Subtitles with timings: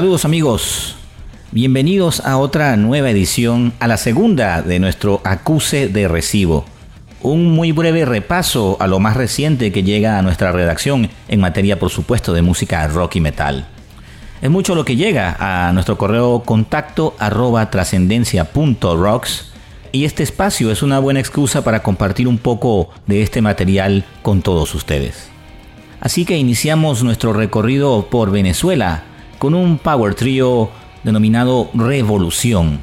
[0.00, 0.96] Saludos amigos,
[1.52, 6.64] bienvenidos a otra nueva edición, a la segunda de nuestro acuse de recibo.
[7.20, 11.78] Un muy breve repaso a lo más reciente que llega a nuestra redacción en materia
[11.78, 13.68] por supuesto de música rock y metal.
[14.40, 19.52] Es mucho lo que llega a nuestro correo contacto arroba trascendencia.rocks
[19.92, 24.40] y este espacio es una buena excusa para compartir un poco de este material con
[24.40, 25.28] todos ustedes.
[26.00, 29.04] Así que iniciamos nuestro recorrido por Venezuela
[29.40, 30.68] con un power trio
[31.02, 32.78] denominado Revolución.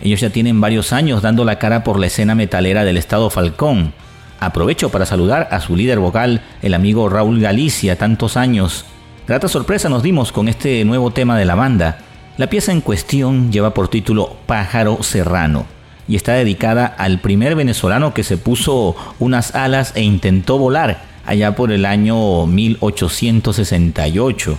[0.00, 3.92] Ellos ya tienen varios años dando la cara por la escena metalera del estado Falcón.
[4.38, 8.84] Aprovecho para saludar a su líder vocal, el amigo Raúl Galicia, tantos años.
[9.26, 11.98] Grata sorpresa nos dimos con este nuevo tema de la banda.
[12.36, 15.66] La pieza en cuestión lleva por título Pájaro Serrano
[16.06, 21.56] y está dedicada al primer venezolano que se puso unas alas e intentó volar allá
[21.56, 24.56] por el año 1868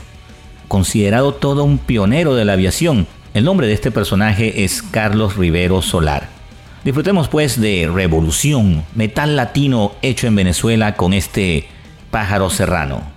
[0.67, 3.07] considerado todo un pionero de la aviación.
[3.33, 6.29] El nombre de este personaje es Carlos Rivero Solar.
[6.83, 11.67] Disfrutemos pues de Revolución, metal latino hecho en Venezuela con este
[12.11, 13.16] pájaro serrano.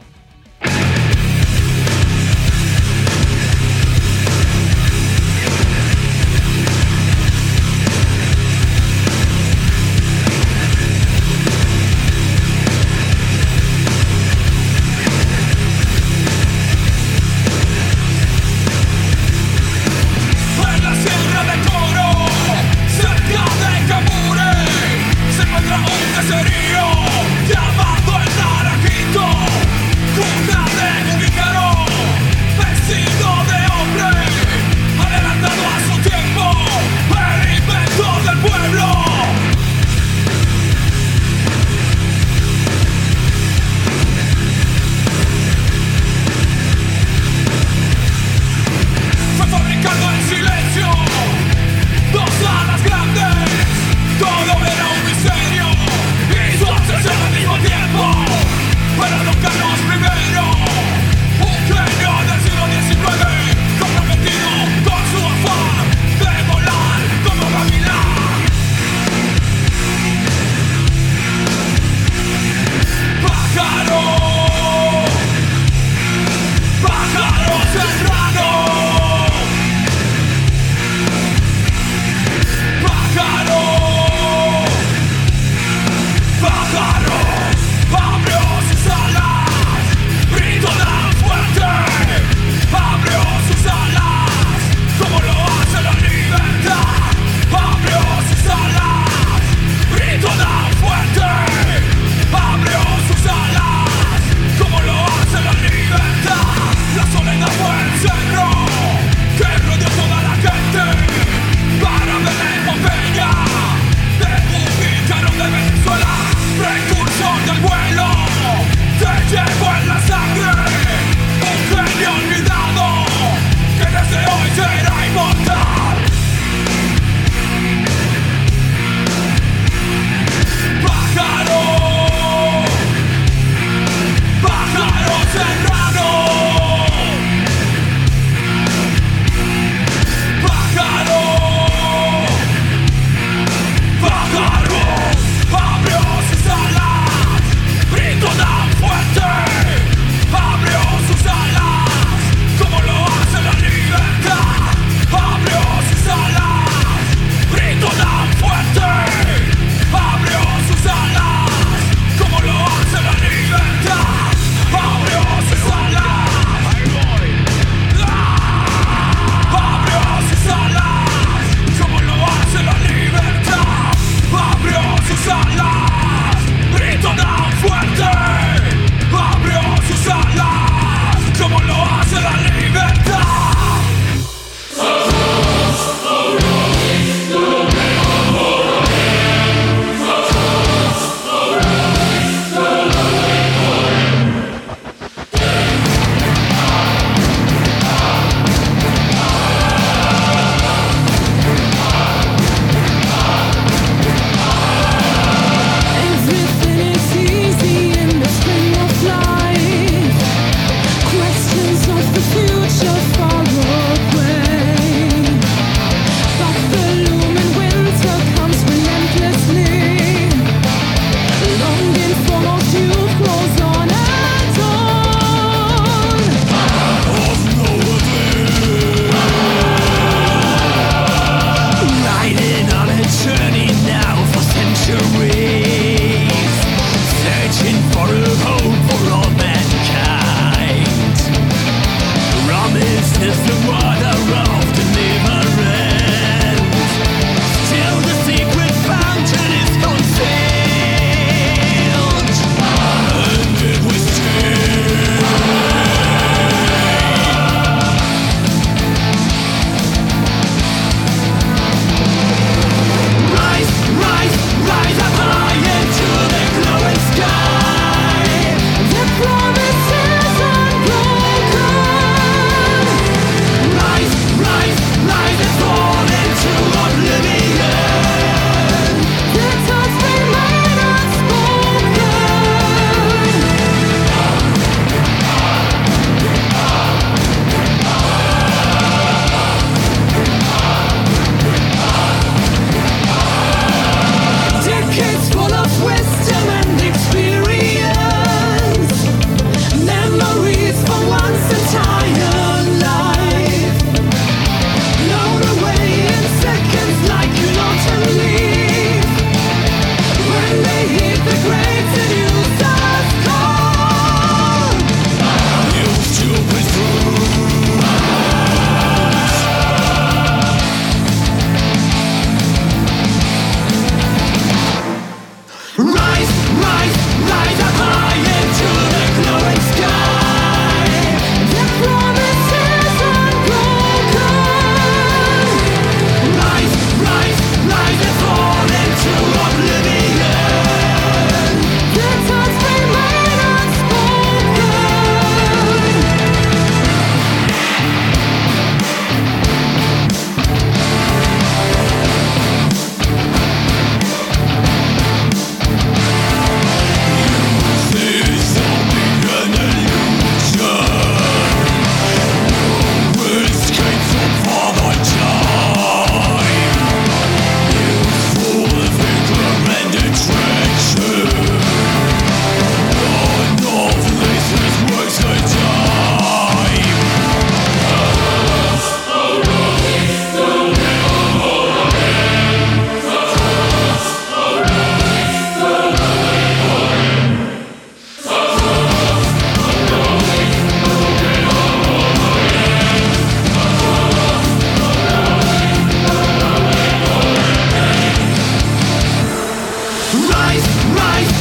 [400.51, 400.67] rise,
[400.97, 401.40] rise.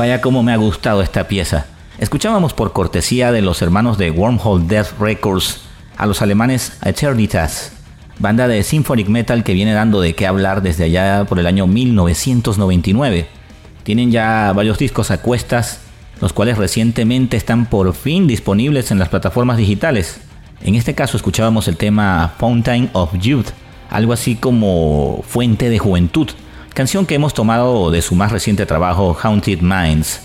[0.00, 1.66] Vaya cómo me ha gustado esta pieza.
[1.98, 5.60] Escuchábamos por cortesía de los hermanos de Wormhole Death Records
[5.98, 7.72] a los alemanes Eternitas,
[8.18, 11.66] banda de symphonic metal que viene dando de qué hablar desde allá por el año
[11.66, 13.28] 1999.
[13.82, 15.80] Tienen ya varios discos a cuestas,
[16.22, 20.22] los cuales recientemente están por fin disponibles en las plataformas digitales.
[20.62, 23.48] En este caso escuchábamos el tema Fountain of Youth,
[23.90, 26.30] algo así como Fuente de Juventud,
[26.74, 30.22] canción que hemos tomado de su más reciente trabajo Haunted Minds.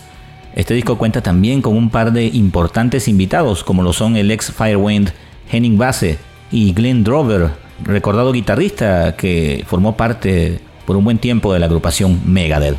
[0.55, 4.51] Este disco cuenta también con un par de importantes invitados como lo son el ex
[4.51, 5.11] Firewind
[5.51, 6.17] Henning Basse
[6.51, 7.49] y Glenn Drover,
[7.83, 12.77] recordado guitarrista que formó parte por un buen tiempo de la agrupación Megadeth.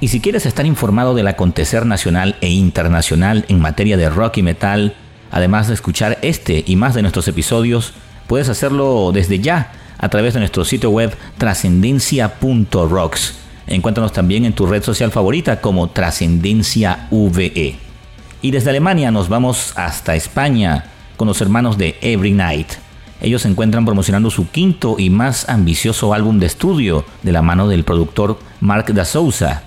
[0.00, 4.42] Y si quieres estar informado del acontecer nacional e internacional en materia de rock y
[4.42, 4.94] metal,
[5.30, 7.92] además de escuchar este y más de nuestros episodios,
[8.26, 14.66] puedes hacerlo desde ya a través de nuestro sitio web trascendencia.rocks Encuéntranos también en tu
[14.66, 17.76] red social favorita como Trascendencia VE.
[18.42, 20.84] Y desde Alemania nos vamos hasta España
[21.16, 22.68] con los hermanos de Every Night.
[23.22, 27.68] Ellos se encuentran promocionando su quinto y más ambicioso álbum de estudio de la mano
[27.68, 29.62] del productor Mark da Souza.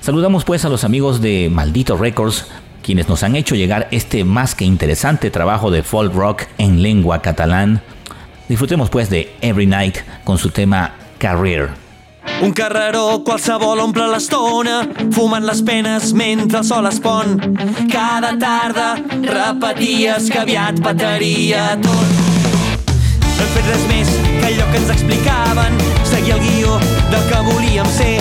[0.00, 2.46] Saludamos pues a los amigos de Maldito Records,
[2.82, 7.20] quienes nos han hecho llegar este más que interesante trabajo de folk rock en lengua
[7.20, 7.82] catalán.
[8.48, 11.70] Disfrutemos pues de Every Night con su tema Career.
[12.42, 14.82] Un carreró qualsevol omple l'estona,
[15.14, 17.38] fumant les penes mentre el sol es pon.
[17.90, 18.88] Cada tarda
[19.24, 22.12] repeties que aviat petaria tot.
[23.24, 26.76] No hem fet res més que allò que ens explicaven, seguir el guió
[27.10, 28.20] del que volíem ser.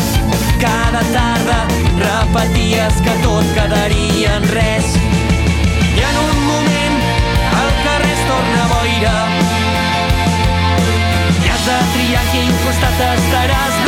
[0.64, 1.60] Cada tarda
[2.00, 4.95] repeties que tot quedaria en res.
[12.76, 13.85] estat estaràs.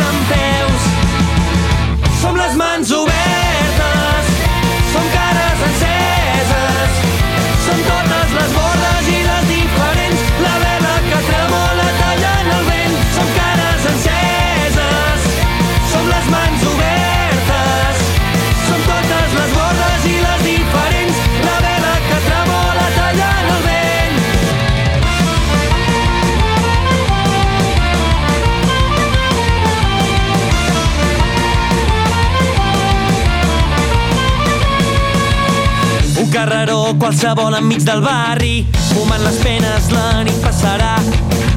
[36.96, 38.66] Qualsevol enmig del barri.
[38.92, 40.94] Fumant les penes la nit passarà.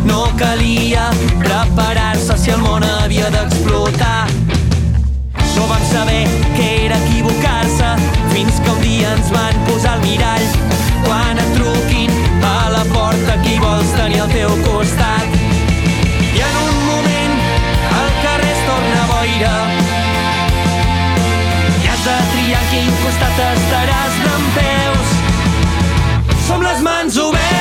[0.04, 1.10] No calia
[1.40, 4.28] preparar-se si el món havia d'explotar.
[5.56, 6.24] No vam saber
[6.56, 7.92] què era equivocar-se
[8.34, 10.48] fins que un dia ens van posar el mirall.
[11.06, 12.12] Quan et truquin
[12.48, 15.38] a la porta qui vols tenir al teu costat?
[16.32, 17.38] I en un moment
[18.02, 19.56] el carrer es torna boira.
[22.02, 24.21] De triar quin costat estaràs.
[26.52, 27.61] Som les mans obertes,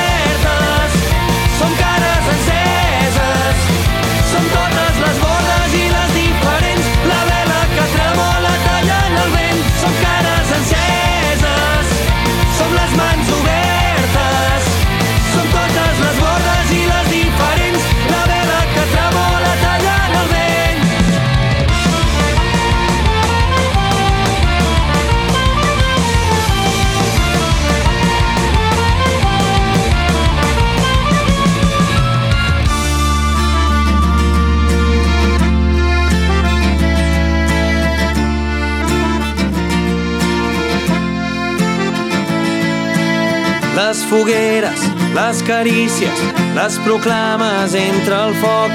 [44.21, 44.79] fogueres,
[45.15, 46.19] les carícies,
[46.53, 48.71] les proclames entre el foc,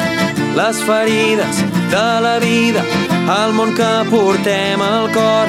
[0.57, 1.57] les ferides
[1.91, 2.83] de la vida,
[3.45, 5.47] el món que portem al cor.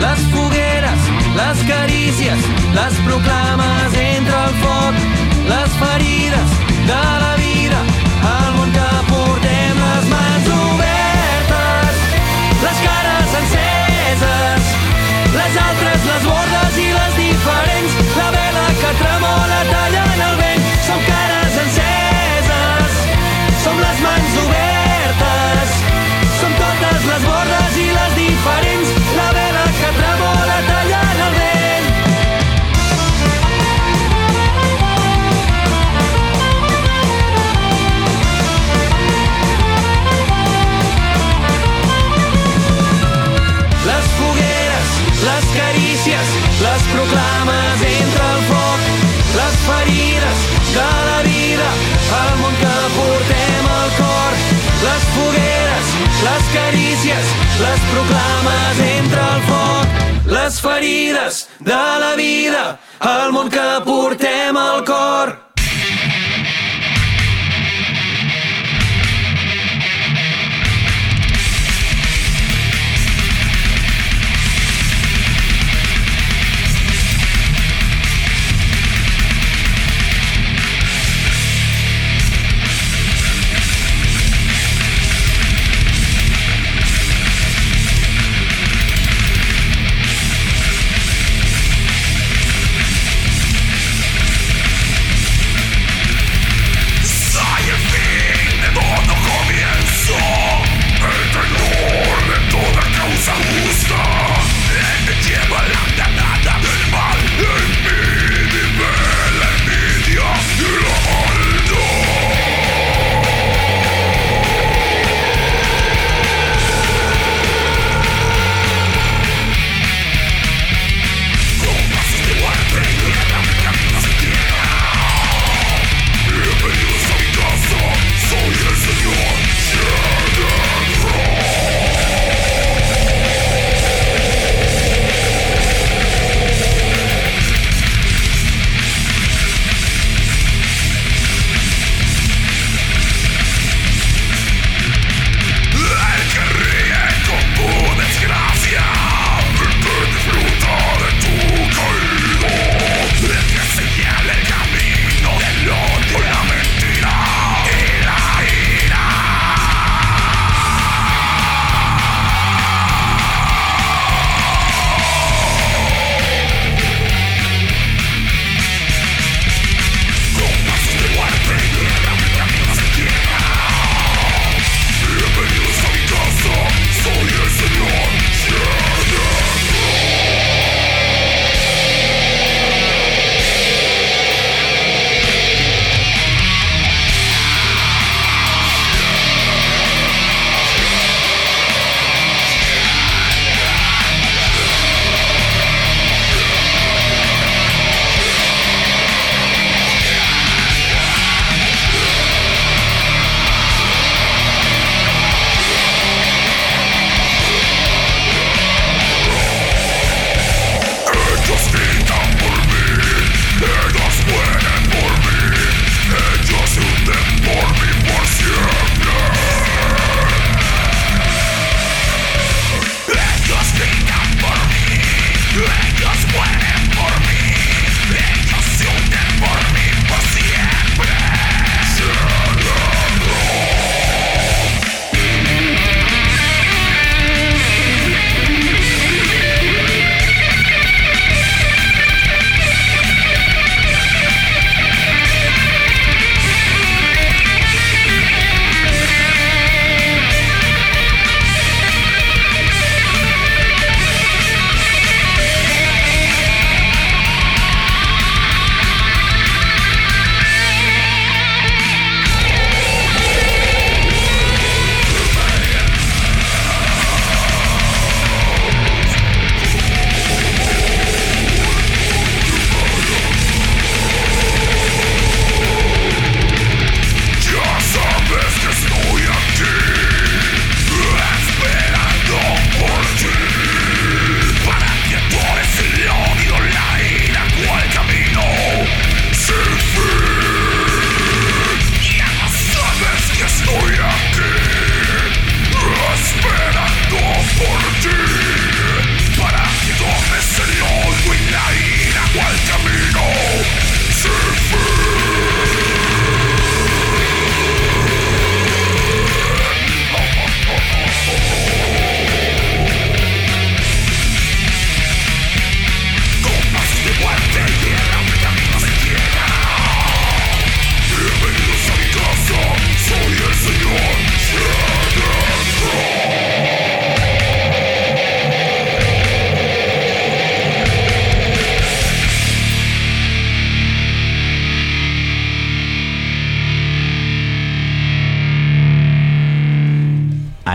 [0.00, 1.00] Les fogueres,
[1.36, 2.40] les carícies,
[2.78, 4.94] les proclames entre el foc,
[5.52, 6.50] les ferides
[6.88, 7.80] de la vida,
[8.32, 12.00] el món que portem les mans obertes,
[12.64, 14.72] les cares enceses,
[15.36, 15.93] les altres,
[46.60, 48.80] les proclames entre el foc,
[49.38, 50.44] les ferides
[50.74, 51.68] de la vida,
[52.20, 54.36] el món que portem al cor.
[54.84, 55.94] Les fogueres,
[56.26, 57.32] les carícies,
[57.64, 60.04] les proclames entre el foc,
[60.36, 65.53] les ferides de la vida, el món que portem al cor.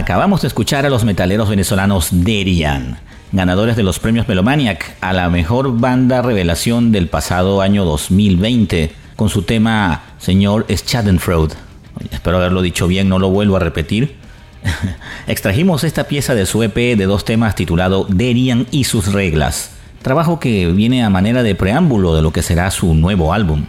[0.10, 2.98] Acabamos de escuchar a los metaleros venezolanos Derian,
[3.32, 9.30] ganadores de los premios Melomaniac a la mejor banda revelación del pasado año 2020, con
[9.30, 11.54] su tema Señor Schadenfreude.
[12.10, 14.16] Espero haberlo dicho bien, no lo vuelvo a repetir.
[15.28, 20.40] Extrajimos esta pieza de su EP de dos temas titulado Derian y sus reglas, trabajo
[20.40, 23.66] que viene a manera de preámbulo de lo que será su nuevo álbum.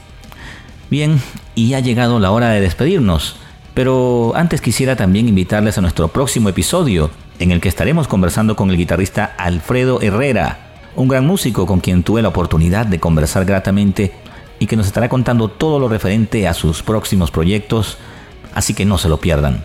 [0.90, 1.20] Bien,
[1.54, 3.36] y ha llegado la hora de despedirnos,
[3.74, 8.70] pero antes quisiera también invitarles a nuestro próximo episodio en el que estaremos conversando con
[8.70, 10.58] el guitarrista Alfredo Herrera,
[10.96, 14.12] un gran músico con quien tuve la oportunidad de conversar gratamente
[14.58, 17.96] y que nos estará contando todo lo referente a sus próximos proyectos,
[18.54, 19.64] así que no se lo pierdan.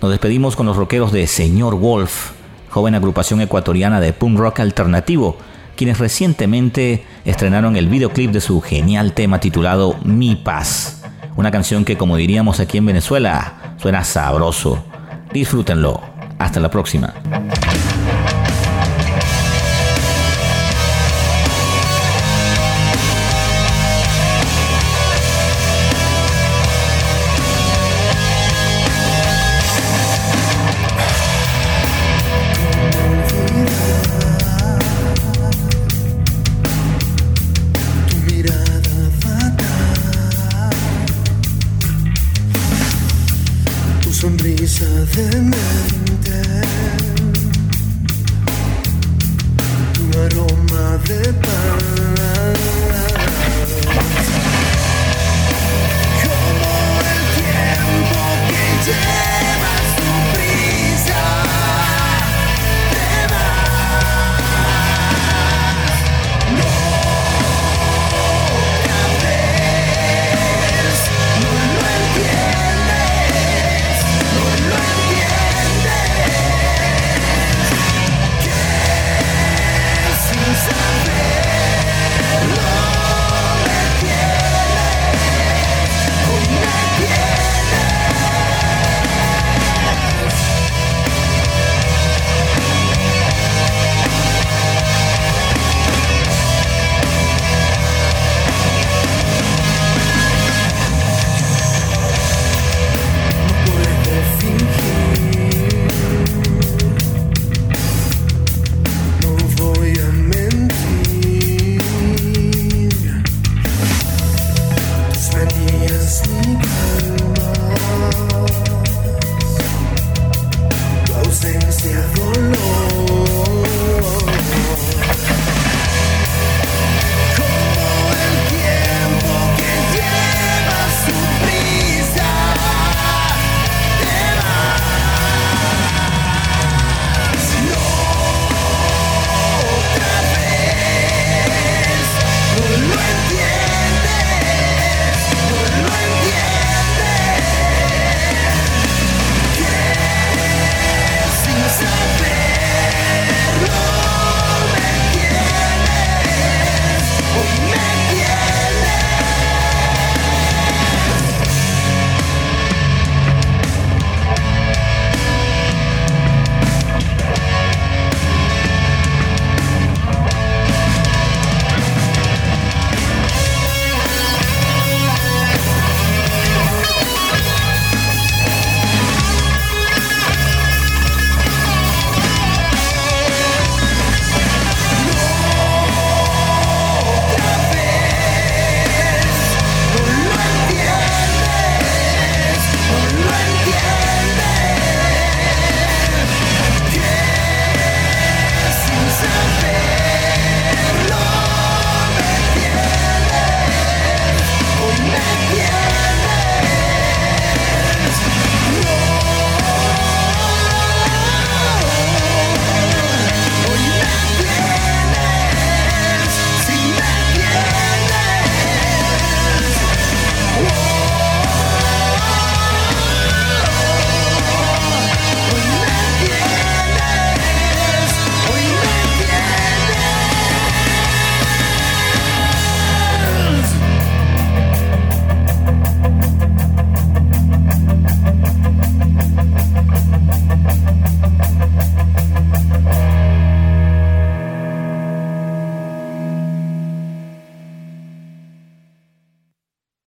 [0.00, 2.32] Nos despedimos con los rockeros de Señor Wolf,
[2.70, 5.36] joven agrupación ecuatoriana de punk rock alternativo,
[5.76, 11.04] quienes recientemente estrenaron el videoclip de su genial tema titulado Mi Paz,
[11.36, 14.84] una canción que como diríamos aquí en Venezuela, suena sabroso.
[15.32, 16.00] Disfrútenlo.
[16.38, 17.14] Hasta la próxima.